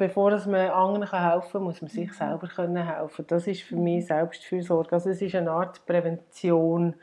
[0.00, 3.26] bevor man anderen helfen kann, muss man sich selber können helfen.
[3.28, 4.92] Das ist für mich Selbstfürsorge.
[4.92, 6.94] Also es ist eine Art Prävention.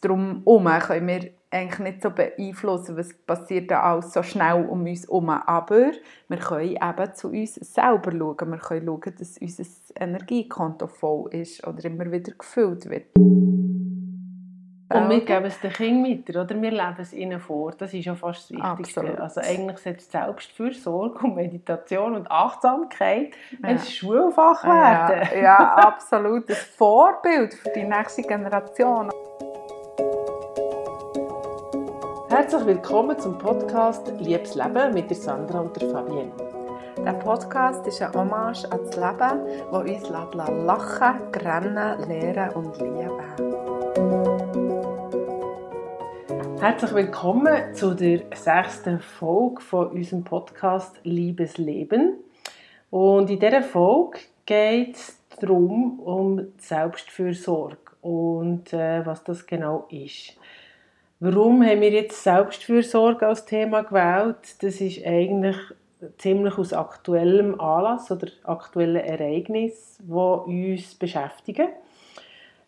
[0.00, 5.02] Darum können wir eigentlich nicht so beeinflussen, was passiert da alles so schnell um uns
[5.02, 5.28] herum.
[5.28, 5.92] Aber
[6.28, 8.50] wir können eben zu uns selber schauen.
[8.50, 9.64] Wir können schauen, dass unser
[10.00, 13.08] Energiekonto voll ist oder immer wieder gefüllt wird.
[14.94, 16.60] Und wir geben es den Kindern mit, oder?
[16.60, 17.72] Wir leben es ihnen vor.
[17.72, 19.00] Das ist ja fast das Wichtigste.
[19.00, 19.20] Absolut.
[19.20, 23.68] Also eigentlich sollte Selbstfürsorge und Meditation und Achtsamkeit ja.
[23.68, 25.28] ein Schulfach werden.
[25.34, 26.48] Ja, ja absolut.
[26.48, 29.10] Ein Vorbild für die nächste Generation.
[32.28, 36.32] Herzlich willkommen zum Podcast Liebes Leben mit der Sandra und der Fabienne.
[37.04, 40.08] Der Podcast ist ein Hommage an das Leben, das uns
[40.64, 43.61] lachen, grennen, lehren und lieben.
[46.62, 52.18] Herzlich willkommen zu der sechsten Folge von unserem Podcast Liebes Leben.
[52.88, 60.36] Und in dieser Folge geht es darum, um Selbstfürsorge und äh, was das genau ist.
[61.18, 64.62] Warum haben wir jetzt Selbstfürsorge als Thema gewählt?
[64.62, 65.56] Das ist eigentlich
[66.18, 71.70] ziemlich aus aktuellem Anlass oder aktuellen Ereignissen, die uns beschäftigen.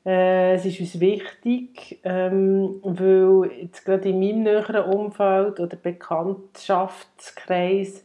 [0.05, 8.05] Äh, es ist uns wichtig, ähm, weil jetzt gerade in meinem näheren Umfeld oder Bekanntschaftskreis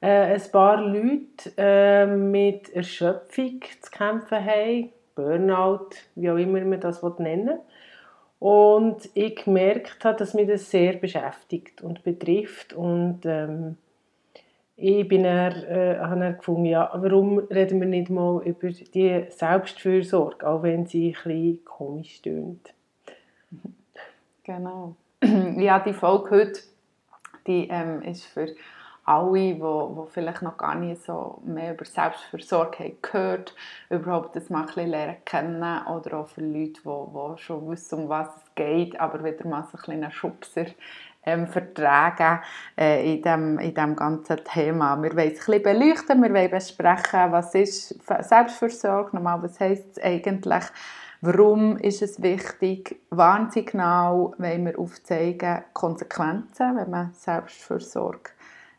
[0.00, 6.80] äh, ein paar Leute äh, mit Erschöpfung zu kämpfen haben, Burnout, wie auch immer man
[6.80, 7.60] das nennen will.
[8.38, 12.74] Und ich gemerkt habe, dass mich das sehr beschäftigt und betrifft.
[12.74, 13.78] Und ähm,
[14.76, 19.24] ich bin dann, äh, habe dann gefunden, ja, warum reden wir nicht mal über die
[19.30, 22.74] Selbstfürsorge, auch wenn sie ein bisschen komisch tönt.
[24.44, 24.94] Genau.
[25.56, 26.60] Ja, die Folge heute
[27.46, 28.54] die, ähm, ist für
[29.04, 33.54] alle, die, die vielleicht noch gar nicht so mehr über Selbstversorgung haben gehört,
[33.88, 38.00] überhaupt das mal ein bisschen lernen kennen oder auch für Leute, die, die schon wissen,
[38.00, 40.66] um was es geht, aber wieder mal so ein kleiner Schubser
[41.26, 42.40] ähm, vertragen
[42.78, 45.02] äh, in, dem, in dem ganzen Thema.
[45.02, 49.98] Wir wollen es ein bisschen beleuchten, wir wollen besprechen, was ist Selbstversorgung, nochmal, was heisst
[49.98, 50.64] es eigentlich,
[51.22, 53.00] Warum ist es wichtig?
[53.08, 58.28] Warnsignal wollen wir aufzeigen, Konsequenzen, wenn man Selbstversorgung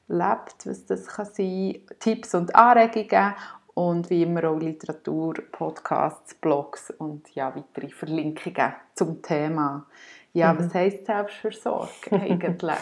[0.08, 3.34] lebt, was das kann sein, Tipps und Anregungen
[3.74, 9.86] und wie immer auch Literatur, Podcasts, Blogs und ja, weitere Verlinkungen zum Thema.
[10.38, 10.60] Ja, mhm.
[10.60, 12.78] was heisst Selbstversorgung eigentlich?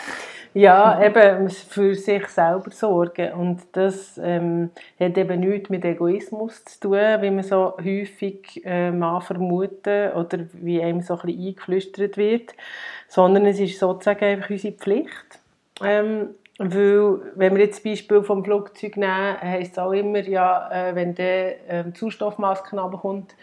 [0.56, 6.80] ja, eben für sich selber sorgen und das ähm, hat eben nichts mit Egoismus zu
[6.80, 12.54] tun, wie man so häufig ähm, vermuten oder wie einem so ein bisschen eingeflüstert wird,
[13.10, 15.40] sondern es ist sozusagen einfach unsere Pflicht.
[15.84, 20.70] Ähm, weil, wenn wir jetzt das Beispiel vom Flugzeug nehmen, heisst es auch immer, ja,
[20.72, 23.36] äh, wenn der ähm, Sauerstoffmaske kommt,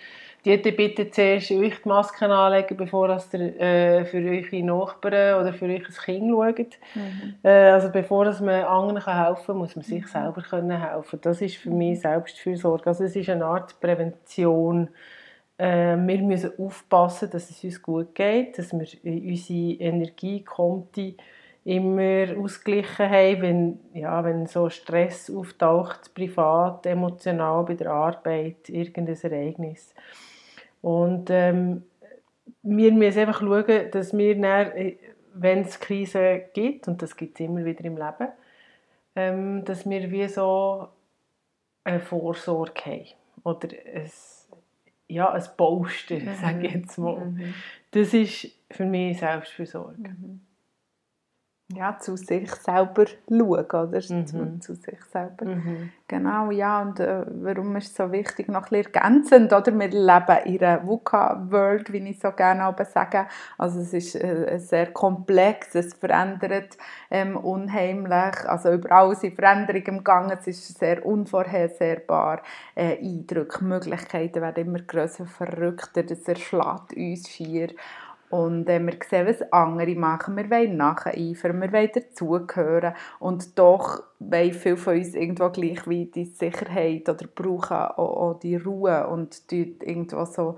[0.45, 5.67] die bitte zuerst euch die Masken anlegen, bevor ihr äh, für eure Nachbarn oder für
[5.67, 6.79] euch ein Kind schaut.
[6.95, 7.35] Mhm.
[7.45, 10.09] Äh, also bevor dass man anderen helfen kann, muss man sich mhm.
[10.09, 11.21] selber können helfen.
[11.23, 12.89] Das ist für mich Selbstfürsorge.
[12.89, 14.89] Also es ist eine Art Prävention.
[15.59, 21.17] Äh, wir müssen aufpassen, dass es uns gut geht, dass wir unsere Energiekonti
[21.65, 29.17] immer ausgeglichen haben, wenn, ja, wenn so Stress auftaucht, privat, emotional, bei der Arbeit, irgendein
[29.23, 29.95] Ereignis.
[30.83, 31.85] Und ähm,
[32.63, 34.97] wir müssen einfach schauen, dass wir dann, äh,
[35.35, 38.29] wenn es Krisen gibt, und das gibt es immer wieder im Leben,
[39.17, 40.89] ähm, dass wir wie so
[41.85, 43.07] eine Vorsorge haben.
[43.45, 44.11] Oder ein,
[45.09, 46.35] ja, ein Poster, mhm.
[46.41, 47.25] sage ich jetzt mal.
[47.25, 47.55] Mhm.
[47.93, 50.03] Das ist für mich Selbstversorgung.
[50.03, 50.41] Mhm
[51.75, 53.87] ja, zu sich selber schauen, oder?
[53.87, 54.27] Mhm.
[54.27, 55.45] Zu, zu, sich selber.
[55.45, 55.91] Mhm.
[56.09, 59.73] Genau, ja, und äh, warum ist es so wichtig, noch ein bisschen ergänzend, oder?
[59.79, 63.27] Wir leben in einer VUCA-World, wie ich so gerne auch sage.
[63.57, 66.77] Also es ist äh, sehr komplex, es verändert
[67.11, 72.43] ähm, unheimlich, also überall sind Veränderungen im Gang, es ist sehr unvorhersehbar,
[72.75, 77.69] äh, Eindrücke, Möglichkeiten werden immer grösser, verrückter, das erschlägt uns schier.
[78.33, 80.39] Und äh, wir sehen, was andere machen.
[80.39, 82.95] Wir wollen nacheifern, wir wollen dazugehören.
[83.19, 88.39] Und doch wollen viele von uns irgendwo gleich wie die Sicherheit oder brauchen auch, auch
[88.41, 90.57] die Ruhe und irgendwo so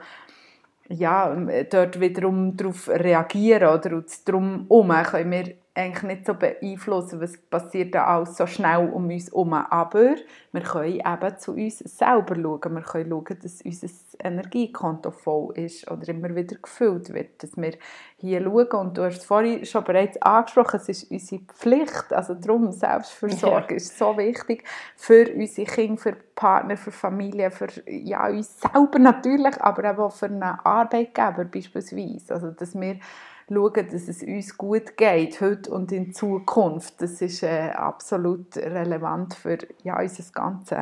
[0.89, 1.35] ja,
[1.69, 7.95] dort wiederum darauf reagieren oder darum herum können wir eigentlich nicht so beeinflussen, was passiert
[7.95, 9.55] da alles so schnell um uns herum.
[9.55, 10.15] Aber
[10.53, 12.75] wir können eben zu uns selber schauen.
[12.75, 13.89] Wir können schauen, dass unser
[14.23, 17.43] Energiekonto voll ist oder immer wieder gefüllt wird.
[17.43, 17.73] Dass wir
[18.19, 18.69] hier schauen.
[18.73, 22.13] Und du hast es vorhin schon bereits angesprochen, es ist unsere Pflicht.
[22.13, 23.77] Also darum, Selbstversorge ja.
[23.77, 24.63] ist so wichtig
[24.95, 30.27] für unsere Kinder, für Partner, für Familie, für ja, uns selber natürlich, aber auch für
[30.27, 32.33] einen Arbeitgeber beispielsweise.
[32.33, 33.01] Also dass wir
[33.49, 37.01] schauen, dass es uns gut geht, heute und in Zukunft.
[37.01, 40.79] Das ist äh, absolut relevant für ja, unser ganzes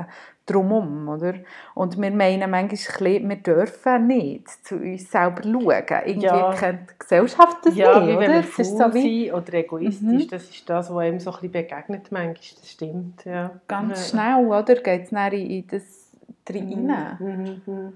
[0.47, 1.09] Drumherum.
[1.09, 1.35] Oder?
[1.75, 6.03] Und wir meinen manchmal, wir dürfen nicht zu uns selber schauen.
[6.05, 6.53] Irgendwie ja.
[6.55, 8.29] kennt die Gesellschaft das ja, nicht, wie oder?
[8.29, 9.33] Wenn wir so wie...
[9.33, 10.29] oder egoistisch, mhm.
[10.29, 12.35] das ist das, was einem so ein bisschen begegnet manchmal.
[12.35, 13.51] Das stimmt, ja.
[13.69, 14.21] Ganz ja.
[14.21, 14.75] schnell, oder?
[14.77, 16.11] Geht es in, in das
[16.51, 17.17] rein.
[17.19, 17.63] Mhm.
[17.67, 17.93] Mhm.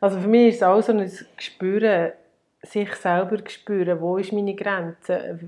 [0.00, 2.12] Also für mich ist es auch so ein Gespüren,
[2.62, 5.38] sich selber spüren, wo ist meine Grenze,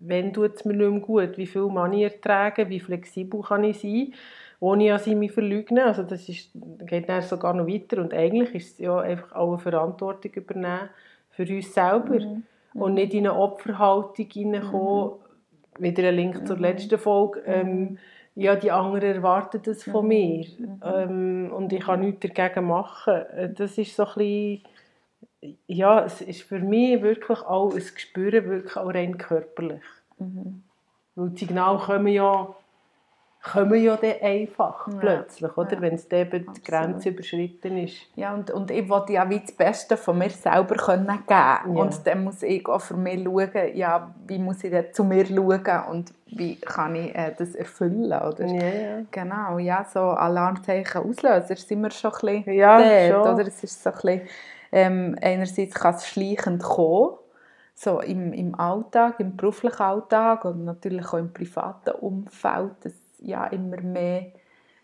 [0.00, 3.80] wenn tut es mir nicht mehr gut, wie viel Money ertragen, wie flexibel kann ich
[3.80, 4.12] sein,
[4.58, 5.84] ohne dass ich mich verleugne.
[5.84, 9.52] Also das ist, geht dann sogar noch weiter und eigentlich ist es ja einfach auch
[9.52, 10.88] eine Verantwortung übernehmen
[11.30, 12.42] für uns selber mhm.
[12.74, 15.12] und nicht in eine Opferhaltung hineinkommen.
[15.78, 15.82] Mhm.
[15.82, 16.62] Wieder ein Link zur mhm.
[16.62, 17.42] letzten Folge.
[17.46, 17.98] Ähm, mhm.
[18.34, 20.08] ja, die anderen erwarten das von mhm.
[20.08, 20.82] mir mhm.
[20.82, 23.22] ähm, und ich kann nichts dagegen machen.
[23.56, 24.62] Das ist so ein bisschen
[25.66, 29.82] ja, es ist für mich wirklich auch ein Gespüren, wirklich auch rein körperlich.
[30.18, 30.62] Mhm.
[31.14, 32.48] Weil die Signale kommen ja,
[33.42, 34.98] kommen ja dann einfach ja.
[34.98, 35.74] plötzlich, oder?
[35.74, 35.80] Ja.
[35.80, 37.96] wenn es eben die Grenze überschritten ist.
[38.16, 41.60] Ja, und, und ich wollte ja wie das Beste von mir selber können geben ja.
[41.62, 45.24] und dann muss ich auch für mich schauen, ja, wie muss ich dann zu mir
[45.26, 48.46] schauen und wie kann ich äh, das erfüllen, oder?
[48.46, 49.02] Ja, ja.
[49.10, 53.34] Genau, ja, so Alarmzeichen Auslöser sind wir schon ein bisschen ja, dort, schon.
[53.34, 53.46] oder?
[53.46, 54.20] Es ist so ein bisschen
[54.72, 57.16] ähm, einerseits kann es schleichend kommen,
[57.74, 63.46] so im, im Alltag, im beruflichen Alltag und natürlich auch im privaten Umfeld, dass ja
[63.46, 64.32] immer mehr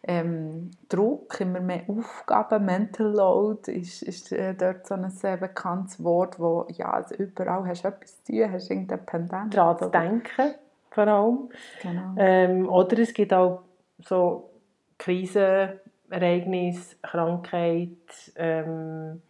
[0.05, 6.03] ähm, Druck, immer mehr Aufgaben, Mental Load ist, ist äh, dort so ein sehr bekanntes
[6.03, 9.55] Wort, wo ja, also überall hast du etwas zu tun, hast irgendeine Pendenz.
[9.55, 10.55] Daran zu denken,
[10.91, 11.49] vor allem.
[11.83, 12.15] Genau.
[12.19, 13.63] Ähm, oder es gibt auch
[14.01, 14.51] so
[14.99, 19.23] Krisenereignisse, Krankheit, ähm,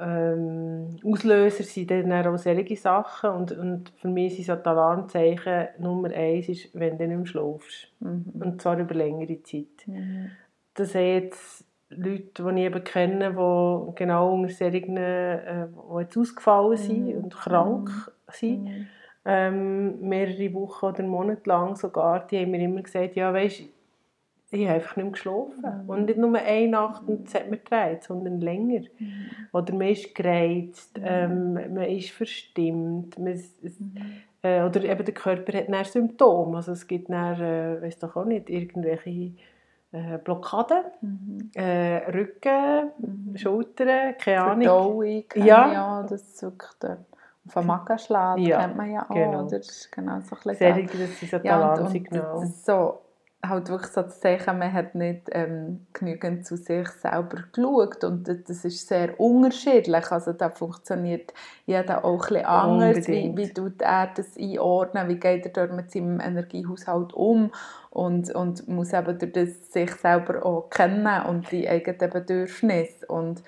[0.00, 6.10] ähm, Auslöser sind dann auch solche Sachen und, und für mich so die Alarmzeichen Nummer
[6.10, 7.88] eins, ist, wenn du nicht mehr schläfst.
[8.00, 8.24] Mhm.
[8.40, 9.86] Und zwar über längere Zeit.
[9.86, 10.30] Mhm.
[10.74, 16.16] Das sind jetzt Leute, die ich eben kenne, die genau unter solchen, äh, die jetzt
[16.16, 17.24] ausgefallen sind mhm.
[17.24, 18.32] und krank mhm.
[18.32, 18.86] sind, mhm.
[19.26, 23.64] ähm, mehrere Wochen oder Monate lang sogar, die haben mir immer gesagt, ja weisst,
[24.52, 25.82] ich habe einfach nicht mehr geschlafen.
[25.84, 25.88] Mhm.
[25.88, 28.82] Und nicht nur eine Nacht und es hat mir gedreht, sondern länger.
[28.98, 29.26] Mhm.
[29.52, 31.04] Oder man ist gereizt, mhm.
[31.06, 33.96] ähm, man ist verstimmt, man, es, mhm.
[34.42, 36.56] äh, oder eben der Körper hat dann Symptome.
[36.56, 39.32] Also es gibt dann, äh, weiß doch auch nicht, irgendwelche
[39.92, 41.50] äh, Blockaden, mhm.
[41.54, 43.36] äh, Rücken, mhm.
[43.36, 44.62] Schultern, keine Ahnung.
[44.62, 45.72] Verdauung, ja.
[45.72, 46.98] ja, das wirklich der
[47.48, 49.14] vom Magenschlag ja, kennt man ja auch.
[49.14, 49.44] Genau.
[49.44, 49.58] Oder?
[49.58, 53.01] Das ist genau so ein bisschen Sehr, das ist so ja, und, und das so
[53.44, 58.04] halt wirklich so zu sagen, man hat nicht ähm, genügend zu sich selber geschaut.
[58.04, 61.32] Und das ist sehr unterschiedlich, also da funktioniert
[61.66, 65.90] jeder auch ein anders, wie, wie tut er das einordnen, wie geht er dort mit
[65.90, 67.50] seinem Energiehaushalt um?
[67.90, 73.06] Und, und muss eben durch das sich selber auch kennen und die eigenen Bedürfnisse.
[73.06, 73.42] Und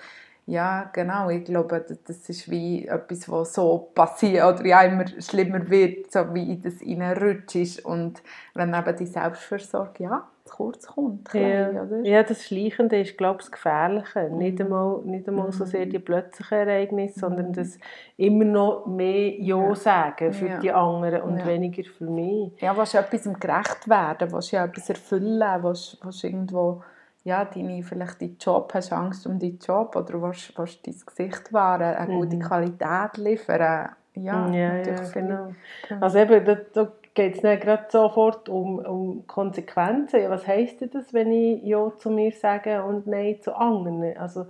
[0.47, 1.29] ja, genau.
[1.29, 6.33] Ich glaube, das ist wie etwas, was so passiert oder ja immer schlimmer wird, so
[6.35, 7.83] wie in das reinrutscht.
[7.83, 8.21] Und
[8.53, 11.33] wenn eben die Selbstversorgung ja, zu kurz kommt.
[11.33, 11.69] Ja.
[11.69, 12.01] oder?
[12.03, 14.29] ja, das Schleichende ist, glaube ich, das Gefährliche.
[14.29, 14.37] Mhm.
[14.37, 17.19] Nicht einmal, nicht einmal so sehr die plötzlichen Ereignisse, mhm.
[17.19, 17.79] sondern das
[18.17, 20.59] immer noch mehr Ja, sagen für ja.
[20.59, 21.47] die anderen und ja.
[21.47, 22.51] weniger für mich.
[22.61, 26.83] Ja, du etwas gerecht werden, du ja etwas erfüllen, willst irgendwo
[27.25, 31.51] ja, deine, vielleicht deinen Job, hast Angst um deinen Job oder willst, willst dein Gesicht
[31.51, 32.21] wahren, eine mhm.
[32.21, 33.89] gute Qualität liefern.
[34.13, 35.53] Ja, ja, ja genau.
[35.99, 40.21] Also eben, da, da geht es nicht gerade sofort um, um Konsequenzen.
[40.21, 44.15] Ja, was heisst das, wenn ich Ja zu mir sage und Nein zu anderen?
[44.17, 44.45] Also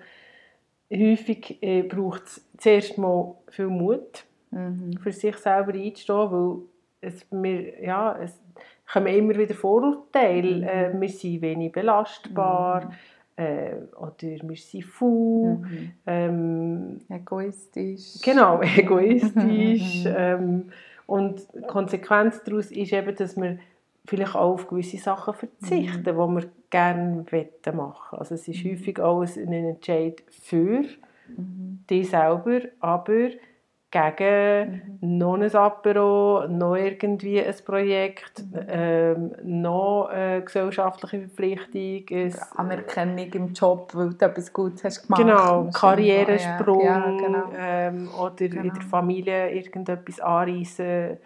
[0.91, 4.97] häufig äh, braucht es zuerst mal viel Mut, mhm.
[5.01, 6.57] für sich selber einzustehen, weil
[6.99, 8.37] es mir, ja, es,
[8.91, 10.57] kommen immer wieder Vorurteile.
[10.57, 10.63] Mhm.
[10.63, 12.85] Äh, wir sind wenig belastbar.
[12.85, 12.91] Mhm.
[13.37, 15.57] Äh, oder wir sind faul.
[15.57, 15.91] Mhm.
[16.05, 18.21] Ähm, egoistisch.
[18.23, 20.05] Genau, egoistisch.
[20.05, 20.71] ähm,
[21.05, 23.59] und die Konsequenz daraus ist eben, dass wir
[24.05, 26.03] vielleicht auch auf gewisse Sachen verzichten, mhm.
[26.03, 27.25] die wir gerne
[27.73, 30.83] machen Also es ist häufig auch ein Entscheid für
[31.27, 31.83] mhm.
[31.89, 33.29] dich selber, aber
[33.95, 35.17] gegen mhm.
[35.17, 38.65] noch ein Apero, noch irgendwie ein Projekt, mhm.
[38.67, 42.17] ähm, noch eine gesellschaftliche Verpflichtung.
[42.17, 45.21] Ein, Anerkennung im Job, weil du etwas Gutes hast gemacht.
[45.21, 47.51] Genau, Karrieresprung ja, genau.
[47.57, 48.61] Ähm, oder genau.
[48.63, 51.17] in der Familie irgendetwas anreißen.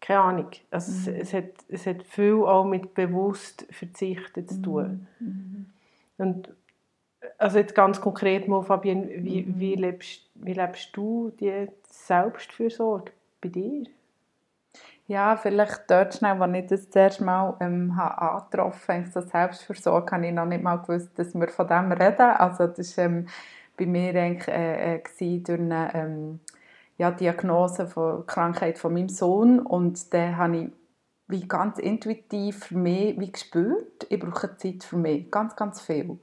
[0.00, 0.50] Keine Ahnung.
[0.70, 1.16] Also mhm.
[1.16, 5.06] es, es, hat, es hat viel auch mit bewusst Verzichten zu tun.
[5.18, 5.66] Mhm.
[6.18, 6.50] Und
[7.38, 9.58] also jetzt ganz konkret mal, Fabienne, wie, mhm.
[9.58, 13.84] wie, lebst, wie lebst du die Selbstfürsorge bei dir?
[15.08, 20.26] Ja, vielleicht dort schnell, als ich das zuerst mal ähm, angetroffen habe, so Selbstfürsorge, habe
[20.26, 22.20] ich noch nicht mal gewusst, dass wir von dem reden.
[22.20, 23.26] Also das war ähm,
[23.76, 26.40] bei mir eigentlich äh, äh, durch eine ähm,
[26.98, 30.72] ja, Diagnose von Krankheit von meinem Sohn und dann habe ich
[31.28, 36.18] wie ganz intuitiv für mich wie gespürt, ich brauche Zeit für mich, ganz, ganz viel.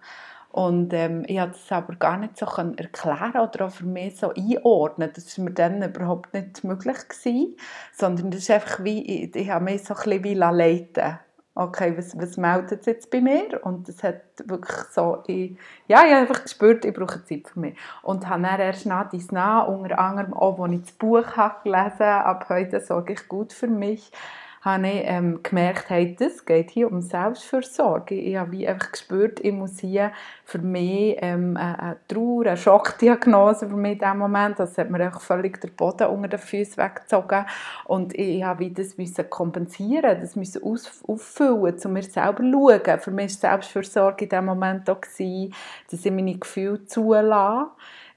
[0.51, 4.33] Und ähm, ich konnte das aber gar nicht so erklären oder auch für mich so
[4.33, 5.11] einordnen.
[5.13, 6.97] Das war mir dann überhaupt nicht möglich.
[7.07, 7.55] Gewesen,
[7.93, 11.19] sondern das ist einfach wie, ich, ich habe mich so ein bisschen wie leiten
[11.59, 13.59] okay, was, was meldet es jetzt bei mir?
[13.63, 17.59] Und das hat wirklich so, ich, ja, ich habe einfach gespürt, ich brauche Zeit für
[17.59, 17.77] mich.
[18.01, 21.55] Und habe dann erst nach dies nach, unter anderem auch, als ich das Buch habe
[21.63, 24.11] gelesen habe, ab heute sorge ich gut für mich,
[24.61, 28.15] habe ich ähm, gemerkt, hey, das geht hier um Selbstfürsorge.
[28.15, 30.11] Ich habe wie einfach gespürt, ich muss hier
[30.43, 35.13] für mich ähm, eine Trauer, eine Schockdiagnose für mich in diesem Moment, das hat mir
[35.13, 37.45] auch völlig der Boden unter den Füßen weggezogen
[37.85, 42.99] und ich habe wie das müssen kompensieren, das müssen auffüllen, um mir selber zu schauen.
[42.99, 45.53] Für mich war Selbstfürsorge in diesem Moment auch, gewesen,
[45.89, 47.69] dass ich meine Gefühle zulasse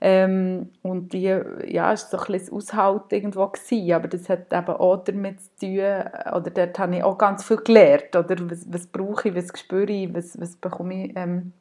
[0.04, 1.26] ähm, und die,
[1.66, 5.50] ja, war so ein bisschen Aushalten irgendwo gewesen, aber das hat eben auch damit zu
[5.60, 9.56] tun, oder dort habe ich auch ganz viel gelernt, oder was, was brauche ich, was
[9.56, 11.52] spüre ich, was, was bekomme ich, ähm,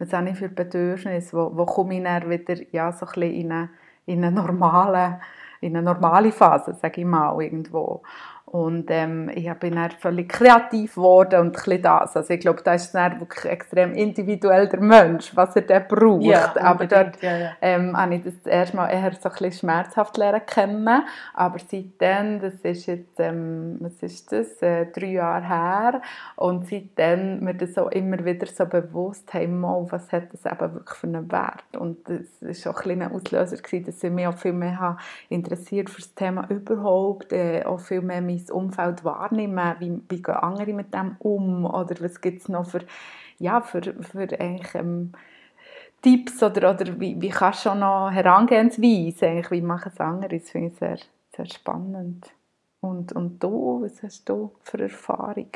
[0.00, 3.34] was habe ich für Bedürfnisse, wo, wo komme ich dann wieder, ja, so ein bisschen
[3.34, 3.70] in eine,
[4.06, 5.20] in eine normale,
[5.60, 8.02] in eine normale Phase, sage ich mal, irgendwo.
[8.46, 12.16] Und ähm, ich bin dann völlig kreativ geworden und ein das.
[12.16, 16.22] Also ich glaube, da ist dann wirklich extrem individuell der Mensch, was er dann braucht.
[16.22, 17.50] Ja, aber dort ja, ja.
[17.60, 21.02] Ähm, habe ich das erstmal eher so ein bisschen schmerzhaft lernen kennen.
[21.34, 26.02] Aber seitdem, das ist jetzt, ähm, was ist das, äh, drei Jahre her,
[26.36, 30.72] und seitdem mir das so immer wieder so bewusst haben, mal, was hat das eben
[30.72, 31.76] wirklich für einen Wert.
[31.76, 34.98] Und das war auch ein, ein Auslöser, gewesen, dass ich mich auch viel mehr
[35.28, 39.74] interessiert für das Thema überhaupt, äh, auch viel mehr mein Umfeld wahrnehmen?
[39.78, 41.64] Wie, wie gehen andere mit dem um?
[41.64, 42.82] Oder was gibt es noch für,
[43.38, 45.12] ja, für, für eigentlich, ähm,
[46.02, 50.38] Tipps oder, oder wie, wie kannst du noch Herangehensweise, eigentlich, wie machen es andere?
[50.38, 50.98] Das finde ich sehr,
[51.34, 52.30] sehr spannend.
[52.80, 55.50] Und, und du, was hast du für Erfahrung?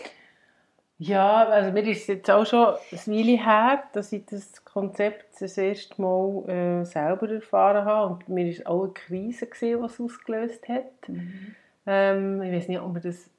[0.98, 5.40] Ja, also mir ist es jetzt auch schon ein Weile her, dass ich das Konzept
[5.40, 8.12] das erste Mal äh, selber erfahren habe.
[8.12, 11.08] Und mir war auch eine Krise, gewesen, die es ausgelöst hat.
[11.08, 11.54] Mhm.
[11.86, 13.30] Ähm, ich weiß nicht, ob man das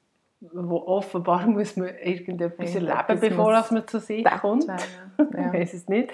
[0.52, 4.66] wo offenbar muss man irgendetwas erleben, bevor man zu sich kommt.
[5.18, 5.46] Ja.
[5.46, 6.12] ich weiß es nicht.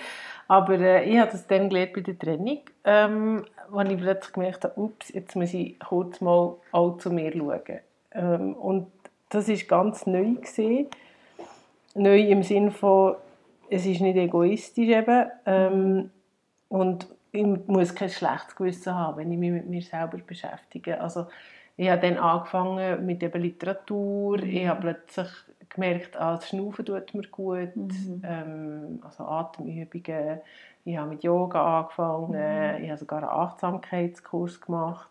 [0.48, 4.64] Aber äh, ich habe das dann gelernt bei der Training, ähm, wo ich plötzlich gemerkt
[4.64, 7.80] habe, ups, jetzt muss ich kurz mal auch zu mir schauen.
[8.12, 8.88] Ähm, und
[9.30, 10.86] das war ganz neu gewesen.
[11.94, 13.16] Neu im Sinne von,
[13.70, 15.26] es ist nicht egoistisch eben.
[15.46, 16.10] Ähm,
[16.68, 21.00] und ich muss kein schlechtes Gewissen haben, wenn ich mich mit mir selber beschäftige.
[21.00, 21.26] Also,
[21.78, 24.42] ich habe dann angefangen mit der Literatur.
[24.42, 25.28] Ich habe plötzlich
[25.68, 27.76] gemerkt, ah, das Schnaufen tut mir gut.
[27.76, 28.20] Mhm.
[28.24, 30.40] Ähm, also Atemübungen.
[30.84, 32.78] Ich habe mit Yoga angefangen.
[32.78, 32.82] Mhm.
[32.82, 35.08] Ich habe sogar einen Achtsamkeitskurs gemacht.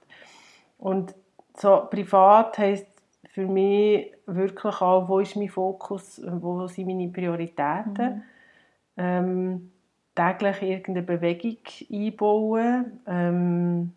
[0.77, 1.15] Und
[1.55, 2.87] so privat heisst
[3.29, 7.95] für mich wirklich auch, wo ist mein Fokus, wo sind meine Prioritäten.
[7.95, 8.21] Mhm.
[8.97, 9.71] Ähm,
[10.15, 11.59] täglich irgendeine Bewegung
[11.89, 12.99] einbauen.
[13.07, 13.93] Ähm,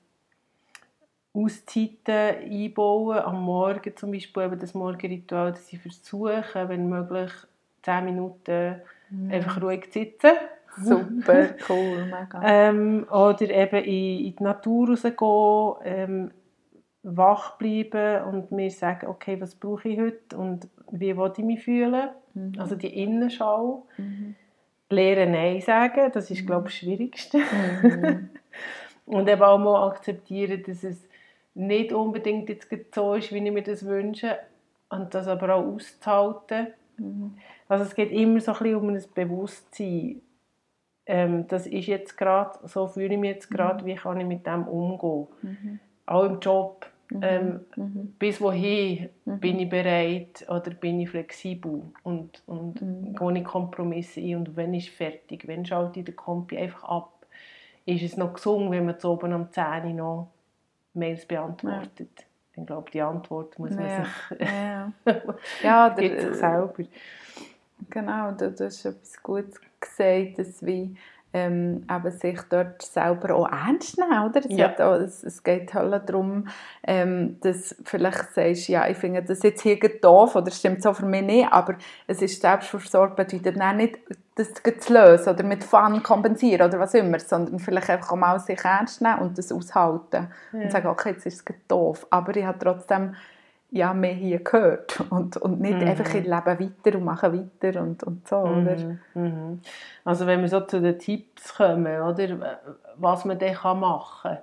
[1.32, 3.18] Auszeiten einbauen.
[3.18, 7.32] Am Morgen zum Beispiel eben das Morgenritual, dass ich versuche, wenn möglich,
[7.82, 8.76] 10 Minuten
[9.10, 9.30] mm.
[9.30, 10.32] einfach ruhig zu sitzen.
[10.76, 12.40] Super, cool, mega.
[12.44, 16.30] ähm, oder eben in, in, die Natur rausgehen, ähm,
[17.02, 21.64] wach bleiben und mir sagen, okay, was brauche ich heute und wie will ich mich
[21.64, 22.10] fühlen.
[22.34, 22.52] Mhm.
[22.58, 23.86] Also die Innenschau.
[23.96, 24.36] Mhm.
[24.92, 27.38] Lernen Nein sagen, das ist, glaube ich, das Schwierigste.
[27.38, 28.30] Mhm.
[29.06, 31.08] und eben auch mal akzeptieren, dass es
[31.54, 34.38] nicht unbedingt jetzt so ist, wie ich mir das wünsche.
[34.88, 36.68] Und das aber auch auszuhalten.
[36.96, 37.36] Mhm.
[37.68, 40.20] Also es geht immer so ein bisschen um ein Bewusstsein.
[41.06, 43.88] Ähm, das ist jetzt gerade, so fühle ich mich jetzt gerade, mhm.
[43.88, 45.26] wie kann ich mit dem umgehen.
[45.42, 45.80] Mhm.
[46.06, 46.86] Auch im Job.
[47.10, 47.20] Mhm.
[47.22, 48.14] Ähm, mhm.
[48.20, 49.40] bis wohin mhm.
[49.40, 53.16] bin ich bereit oder bin ich flexibel und, und mhm.
[53.16, 57.26] gehe ich Kompromisse ein und wenn ist fertig, wenn schalte ich den Kompi einfach ab.
[57.84, 60.28] Ist es noch gesungen, wenn man zu oben am 10 noch
[60.94, 62.10] Mails beantwortet.
[62.18, 62.24] Ja.
[62.56, 64.04] Ich glaube, die Antwort muss man ja.
[64.04, 64.92] sich, ja.
[65.62, 66.72] ja, gibt sich selber.
[67.88, 70.96] Genau, du, du hast etwas Gutes gesagt, dass wie
[71.32, 74.40] ähm, eben sich dort selber auch ernst nehmen, oder?
[74.40, 74.72] Es, Ja.
[74.80, 76.48] auch, es, es geht halt darum,
[76.82, 81.06] ähm, dass vielleicht sagst, ja, ich finde das jetzt hier doof, oder stimmt so für
[81.06, 83.98] mich nicht, aber es ist Selbstversorgung bedeutet dann nicht,
[84.40, 88.38] das zu lösen oder mit Fun kompensieren oder was immer, sondern vielleicht einfach auch mal
[88.40, 92.44] sich ernst nehmen und das aushalten und sagen, okay, jetzt ist es doof, aber ich
[92.44, 93.14] habe trotzdem
[93.72, 95.86] ja, mehr hier gehört und, und nicht Mhm.
[95.88, 98.76] einfach, ich lebe weiter und mache weiter und, und so, oder?
[98.76, 98.98] Mhm.
[99.14, 99.60] Mhm.
[100.04, 102.58] Also wenn wir so zu den Tipps kommen, oder,
[102.96, 104.38] was man dann machen kann.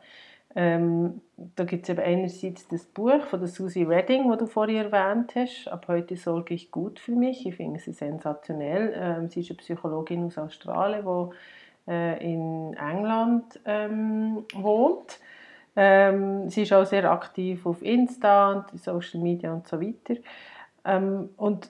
[0.59, 1.21] Ähm,
[1.55, 5.35] da gibt es eben einerseits das Buch von der Susie Redding, das du vorhin erwähnt
[5.35, 5.67] hast.
[5.67, 7.45] Ab heute sorge ich gut für mich.
[7.45, 8.91] Ich finde sie sensationell.
[8.95, 15.19] Ähm, sie ist eine Psychologin aus Australien, die äh, in England ähm, wohnt.
[15.75, 20.19] Ähm, sie ist auch sehr aktiv auf Insta und in Social Media und so weiter.
[20.85, 21.69] Ähm, und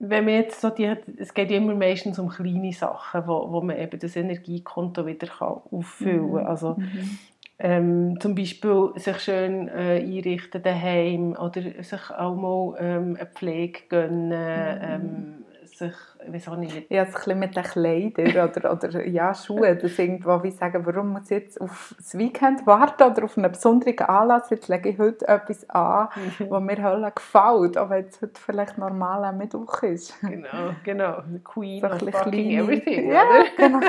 [0.00, 3.60] wenn man jetzt so die, es geht ja immer meistens um kleine Sachen, wo, wo
[3.60, 6.46] man eben das Energiekonto wieder kann auffüllen kann.
[6.46, 7.18] Also, Mhm.
[7.58, 13.80] Ähm, zum Beispiel sich schön äh, einrichten daheim oder sich auch mal ähm, eine Pflege
[13.88, 15.45] gönnen, ähm,
[15.78, 19.98] sich, auch nicht, Ja, das ein bisschen mit den Kleidern oder, oder ja, Schuhe, das
[19.98, 23.98] irgendwo wie sagen, warum muss ich jetzt auf das Weekend warten oder auf einen besonderen
[24.00, 26.08] Anlass, jetzt lege ich heute etwas an,
[26.48, 30.18] was mir halt gefällt, auch wenn es heute vielleicht normal am Mittwoch ist.
[30.20, 33.44] genau, genau, the Queen So of fucking kleine- everything, Ja, oder?
[33.56, 33.80] genau.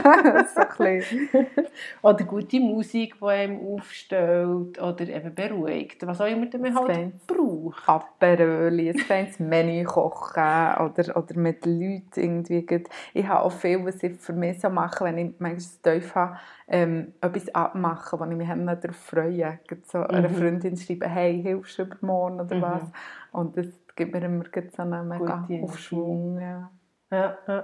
[0.53, 1.03] so ein.
[2.01, 7.87] Oder gute Musik, die einem aufstellt oder eben beruhigt, was auch immer man halt braucht.
[7.87, 12.65] Aperöli, ein feines Menü kochen oder, oder mit Leuten irgendwie.
[12.65, 12.87] gut.
[13.13, 16.37] Ich habe auch viel, was ich für mich so mache, wenn ich manchmal tief habe,
[16.67, 19.59] ähm, etwas abmachen, wo ich mich dann darauf freue.
[19.67, 20.35] Gerade So einer Mhm.
[20.35, 22.61] Freundin schreiben, hey, hilfst du übermorgen oder Mhm.
[22.61, 22.83] was?
[23.31, 24.43] Und das gibt mir immer
[24.75, 25.63] so einen mega Gute.
[25.63, 26.39] Aufschwung.
[26.39, 26.71] Ja.
[27.11, 27.63] Ja, ja.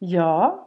[0.00, 0.66] ja,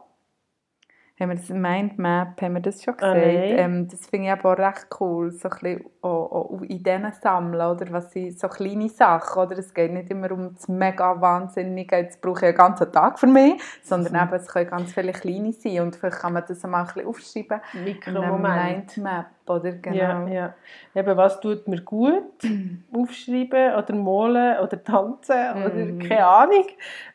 [1.20, 3.14] Haben wir das Mindmap, haben wir das schon Ah, gesagt?
[3.16, 3.54] nein.
[3.58, 7.60] ähm, das finde ich aber auch recht cool, so ein bisschen auch, auch Ideen sammeln,
[7.60, 7.90] oder?
[7.92, 9.58] Was sind so kleine Sachen, oder?
[9.58, 13.26] Es geht nicht immer um das mega Wahnsinnige, jetzt brauche ich einen ganzen Tag für
[13.26, 14.18] mich, sondern Mhm.
[14.28, 17.06] eben, es können ganz viele kleine sein und vielleicht kann man das mal ein bisschen
[17.08, 17.60] aufschreiben.
[17.74, 18.96] in Mikromoment.
[18.96, 19.72] Mindmap, oder?
[19.72, 19.96] Genau.
[19.96, 20.54] Ja, ja.
[20.94, 22.22] Eben, was tut mir gut?
[22.92, 25.98] Aufschreiben oder malen oder tanzen oder Mhm.
[26.00, 26.64] keine Ahnung.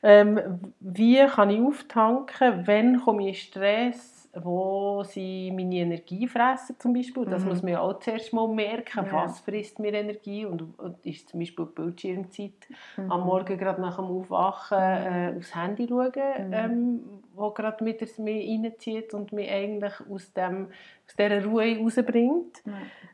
[0.01, 0.39] Ähm,
[0.79, 2.63] wie kann ich auftanken?
[2.65, 3.92] Wann komme ich in Stress?
[4.35, 7.25] Wo sind meine Energiefresser zum Beispiel?
[7.25, 7.49] Das Mhm.
[7.49, 9.05] muss man ja auch zuerst mal merken.
[9.05, 9.11] Ja.
[9.25, 10.43] Was frisst mir Energie?
[10.45, 12.51] Und, und ist zum Beispiel die Bildschirmzeit
[12.97, 13.11] Mhm.
[13.11, 16.11] am Morgen gerade nach dem Aufwachen äh, aufs Handy schauen,
[16.47, 16.53] Mhm.
[16.53, 16.99] ähm,
[17.35, 20.69] wo gerade mit mich reinzieht und mich eigentlich aus, dem,
[21.07, 22.63] aus dieser Ruhe rausbringt.
[22.65, 22.73] Ja.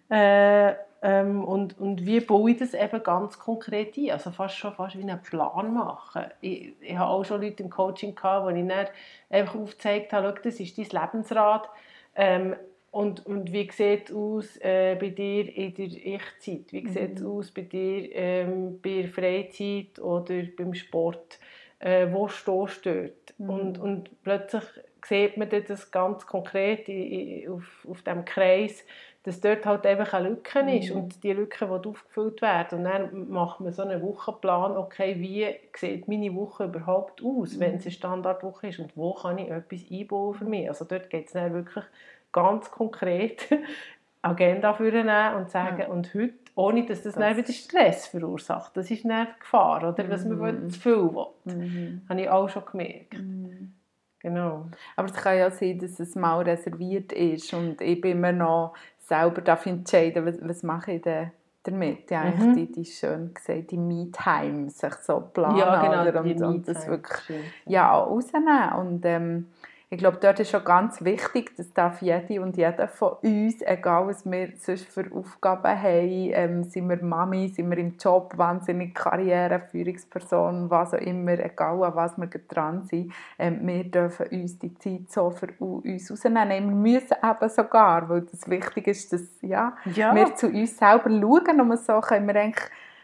[0.10, 4.12] Äh, ähm, und, und wie baue ich das eben ganz konkret ein?
[4.12, 6.26] Also fast schon fast wie einen Plan machen.
[6.42, 8.88] Ich, ich habe auch schon Leute im Coaching gehabt, wo ich dann
[9.30, 11.70] einfach aufgezeigt habe, schau, das ist dein Lebensrad.
[12.16, 12.56] Ähm,
[12.92, 16.72] und, und wie sieht es aus äh, bei dir in der Ich-Zeit?
[16.72, 17.28] Wie sieht es Mhm.
[17.28, 21.40] aus bei dir ähm, bei der Freizeit oder beim Sport?
[21.80, 23.40] Äh, wo stehst du dort?
[23.40, 23.50] Mhm.
[23.50, 24.64] Und, und plötzlich
[25.06, 28.84] sieht man das ganz konkret in, in, auf, auf diesem Kreis,
[29.30, 31.02] dass dort halt einfach eine Lücke ist Mhm.
[31.02, 32.80] und die Lücke die aufgefüllt werden.
[32.80, 35.46] Und dann macht man so einen Wochenplan, okay, wie
[35.78, 37.60] sieht meine Woche überhaupt aus, Mhm.
[37.60, 40.68] wenn es eine Standardwoche ist und wo kann ich etwas einbauen für mich.
[40.68, 41.86] Also dort geht es dann wirklich
[42.32, 43.48] ganz konkret
[44.22, 45.88] Agenda nehmen und sagen, Ja.
[45.88, 48.76] und heute, ohne dass das, Das dann wieder Stress verursacht.
[48.76, 50.04] Das ist dann die Gefahr, oder?
[50.04, 50.38] Dass Mhm.
[50.40, 51.26] man zu viel will.
[51.46, 52.02] Mhm.
[52.10, 53.14] Habe ich auch schon gemerkt.
[53.18, 53.74] Mhm.
[54.22, 54.66] Genau.
[54.96, 58.74] Aber es kann ja sein, dass es mal reserviert ist und ich bin immer noch
[58.98, 61.32] selber darf entscheiden, was, was mache ich denn
[61.64, 62.12] damit.
[62.12, 62.28] Ja, Mhm.
[62.42, 66.02] eigentlich die, die schön gesagt, die Me-Time, sich so planen ja, genau.
[66.02, 66.24] oder?
[66.24, 67.44] die Und, und das wirklich Schön.
[67.66, 68.74] ja, rausnehmen.
[68.74, 69.48] Und ähm,
[69.92, 74.06] ich glaube, dort ist schon ganz wichtig, das darf jede und jeder von uns, egal
[74.08, 78.94] was wir sonst für Aufgaben haben, ähm, sind wir Mami, sind wir im Job, wahnsinnig
[78.94, 84.60] Karriere, Führungsperson, was auch immer, egal an was wir dran sind, ähm, wir dürfen uns
[84.60, 86.50] die Zeit so für uns rausnehmen.
[86.50, 86.62] Wir
[87.00, 90.14] müssen eben sogar, weil das wichtig ist, dass ja, Ja.
[90.14, 92.64] wir zu uns selber schauen und so können wir eigentlich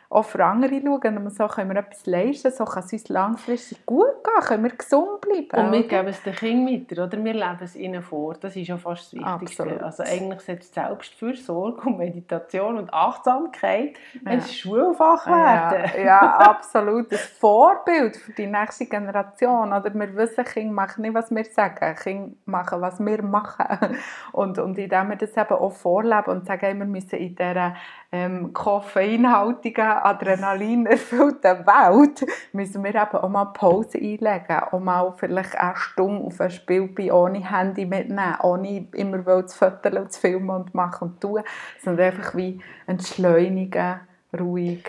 [0.09, 4.23] auch für andere schauen so können wir etwas leisten, so kann es uns langfristig gut
[4.23, 5.65] gehen, können wir gesund bleiben.
[5.67, 7.23] Und wir geben es den Kindern mit, oder?
[7.23, 9.63] Wir leben es ihnen vor, das ist ja fast das Wichtigste.
[9.63, 9.81] Absolut.
[9.83, 14.31] Also eigentlich sollte Selbstfürsorge und Meditation und Achtsamkeit Ja.
[14.31, 16.05] ein Schulfach Ja, werden.
[16.05, 17.11] ja, absolut.
[17.11, 19.73] Ein Vorbild für die nächste Generation.
[19.73, 21.95] Oder wir wissen, Kinder machen nicht, was wir sagen.
[21.95, 23.97] Kinder machen, was wir machen.
[24.31, 27.75] Und, und indem wir das eben auch vorleben und sagen, wir müssen in dieser
[28.11, 34.59] ähm, koffeinhaltigen, adrenalinerfüllten Welt, müssen wir eben auch mal Pause einlegen.
[34.71, 39.57] Auch mal vielleicht eine Stunde auf ein Spiel bei ohne Handy mitnehmen, ohne immer zu
[39.57, 41.41] fotografieren und zu filmen und machen und tun,
[41.83, 43.99] sondern einfach wie entschleunigen,
[44.37, 44.83] ruhig.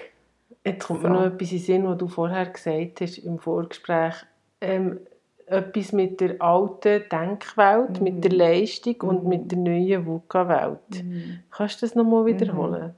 [0.65, 4.15] Jetzt kommt mir noch etwas in den Sinn, was du vorher gesagt hast im Vorgespräch.
[4.61, 4.99] Ähm,
[5.47, 8.05] etwas mit der alten Denkwelt, Mhm.
[8.05, 9.29] mit der Leistung und Mhm.
[9.29, 11.05] mit der neuen VUCA-Welt.
[11.53, 12.95] Kannst du das nochmal wiederholen?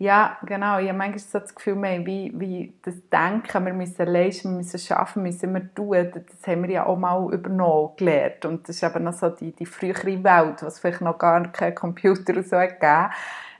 [0.00, 0.78] Ja, genau.
[0.78, 4.58] Ich habe manchmal so das Gefühl, wir wie, wie das Denken, wir müssen leisten, wir
[4.58, 6.12] müssen schaffen, müssen wir tun.
[6.12, 8.44] Das haben wir ja auch mal übernommen gelernt.
[8.44, 11.74] Und das ist eben noch so die, die frühere Welt, was vielleicht noch gar kein
[11.74, 13.10] Computer so gegeben.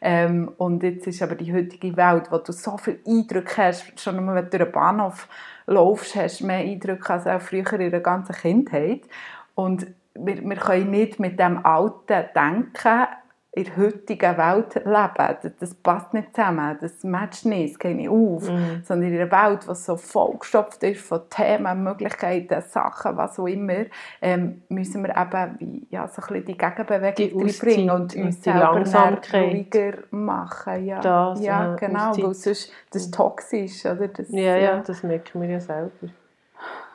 [0.01, 4.24] Ähm, und jetzt ist aber die heutige Welt, wo du so viele Eindrücke hast, schon
[4.24, 5.27] nur wenn du durch den Bahnhof
[5.66, 9.01] laufst, hast du mehr Eindrücke als auch früher in der ganzen Kindheit.
[9.57, 13.07] Und wir, wir können nicht mit dem alten Denken
[13.59, 15.37] in der heutigen Welt leben.
[15.42, 18.49] Das, das passt nicht zusammen, das matcht nicht, es geht nicht auf.
[18.49, 18.83] Mhm.
[18.85, 23.85] Sondern in einer Welt, die so vollgestopft ist von Themen, Möglichkeiten, Sachen, was auch immer,
[24.23, 28.40] ähm, müssen wir eben wie, ja, so ein bisschen die Gegenbewegung Die reinbringen und uns
[28.40, 30.85] die selber ruhiger machen.
[30.85, 32.25] Ja, Das, ja äh, genau, Auszeit.
[32.25, 33.85] weil sonst das ist toxisch.
[33.85, 34.09] Oder?
[34.09, 35.90] Das, Ja, ja, das merken wir ja selber.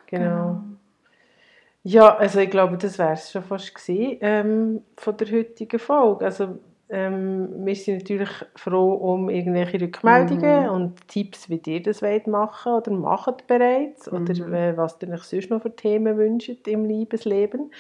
[0.08, 0.62] Genau.
[1.86, 6.24] Ja, also ich glaube, das wäre es schon fast gewesen, ähm, von der heutigen Folge.
[6.26, 6.58] Also
[6.90, 10.70] ähm, wir sind natürlich froh um irgendwelche Rückmeldungen Mhm.
[10.70, 14.54] und Tipps, wie ihr das wollt machen oder macht bereits oder Mhm.
[14.54, 17.72] äh, was ihr euch sonst noch für Themen wünscht im Liebesleben.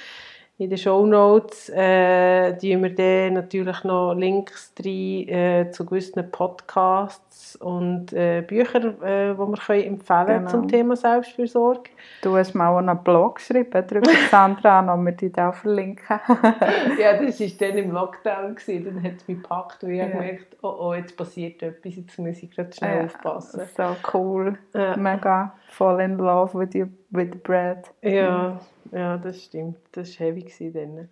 [0.58, 7.23] In den Shownotes äh, tun wir dann natürlich noch Links rein äh, zu gewissen Podcasts
[7.60, 10.50] und äh, Büchern, äh, die wir können empfehlen Genau.
[10.50, 11.89] zum Thema Selbstfürsorge.
[12.22, 16.19] Du hast mal auch einen Blog geschrieben darüber, Sandra, und wir die da verlinken.
[17.00, 18.56] ja, das war dann im Lockdown.
[18.56, 18.86] Gewesen.
[18.86, 20.17] Dann hat es mich gepackt und ich habe Ja.
[20.17, 23.62] gemerkt, oh, oh, jetzt passiert etwas, jetzt muss ich gerade schnell Ja, aufpassen.
[23.76, 24.58] So cool.
[24.74, 24.98] Ja.
[24.98, 27.91] Mega fall in love with, you, with the bread.
[28.02, 28.60] Ja,
[28.91, 29.78] ja, das stimmt.
[29.91, 31.10] Das war heavy dann.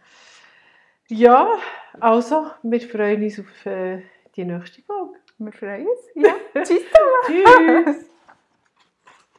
[1.08, 1.48] Ja,
[2.00, 4.02] also, wir freuen uns auf äh,
[4.36, 5.14] die nächste Folge.
[5.50, 6.00] Freuen uns.
[6.14, 6.82] Ja, tschüss.
[7.26, 8.11] Tschüss!